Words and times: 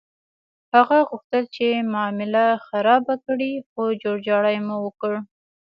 هغه 0.75 0.97
غوښتل 1.09 1.43
چې 1.55 1.67
معامله 1.93 2.45
خرابه 2.67 3.15
کړي، 3.25 3.51
خو 3.69 3.81
جوړجاړی 4.03 4.57
مو 4.67 4.75
وکړ. 4.85 5.13